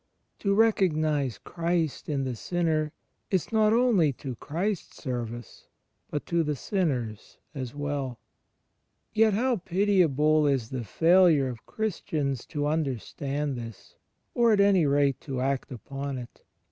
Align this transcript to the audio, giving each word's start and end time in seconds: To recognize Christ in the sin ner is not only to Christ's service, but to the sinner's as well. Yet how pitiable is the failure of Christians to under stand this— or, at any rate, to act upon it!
To 0.39 0.55
recognize 0.55 1.37
Christ 1.37 2.09
in 2.09 2.23
the 2.23 2.35
sin 2.35 2.65
ner 2.65 2.91
is 3.29 3.51
not 3.51 3.71
only 3.71 4.11
to 4.13 4.33
Christ's 4.37 5.03
service, 5.03 5.67
but 6.09 6.25
to 6.25 6.41
the 6.41 6.55
sinner's 6.55 7.37
as 7.53 7.75
well. 7.75 8.19
Yet 9.13 9.35
how 9.35 9.57
pitiable 9.57 10.47
is 10.47 10.71
the 10.71 10.83
failure 10.83 11.49
of 11.49 11.67
Christians 11.67 12.47
to 12.47 12.65
under 12.65 12.97
stand 12.97 13.55
this— 13.55 13.95
or, 14.33 14.51
at 14.53 14.59
any 14.59 14.87
rate, 14.87 15.21
to 15.21 15.39
act 15.39 15.71
upon 15.71 16.17
it! 16.17 16.45